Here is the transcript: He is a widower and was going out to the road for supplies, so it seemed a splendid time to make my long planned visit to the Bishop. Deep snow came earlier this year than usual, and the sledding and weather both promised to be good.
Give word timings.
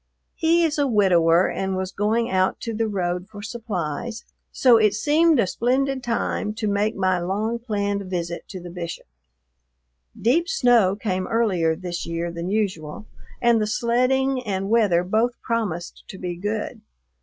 He 0.33 0.63
is 0.63 0.79
a 0.79 0.87
widower 0.87 1.47
and 1.47 1.77
was 1.77 1.91
going 1.91 2.27
out 2.27 2.59
to 2.61 2.73
the 2.73 2.87
road 2.87 3.27
for 3.29 3.43
supplies, 3.43 4.25
so 4.51 4.77
it 4.77 4.95
seemed 4.95 5.39
a 5.39 5.45
splendid 5.45 6.01
time 6.01 6.55
to 6.55 6.67
make 6.67 6.95
my 6.95 7.19
long 7.19 7.59
planned 7.59 8.05
visit 8.09 8.47
to 8.47 8.59
the 8.59 8.71
Bishop. 8.71 9.05
Deep 10.19 10.49
snow 10.49 10.95
came 10.95 11.27
earlier 11.27 11.75
this 11.75 12.07
year 12.07 12.31
than 12.31 12.49
usual, 12.49 13.05
and 13.43 13.61
the 13.61 13.67
sledding 13.67 14.41
and 14.43 14.71
weather 14.71 15.03
both 15.03 15.39
promised 15.43 16.03
to 16.07 16.17
be 16.17 16.35
good. 16.35 16.81